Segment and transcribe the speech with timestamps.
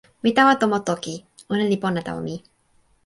[0.23, 1.15] mi tawa tomo toki.
[1.53, 2.35] ona li pona tawa mi.